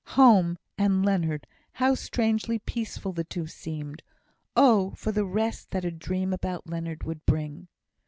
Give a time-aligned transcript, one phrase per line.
[0.17, 4.01] Home, and Leonard how strangely peaceful the two seemed!
[4.55, 7.67] Oh, for the rest that a dream about Leonard would bring!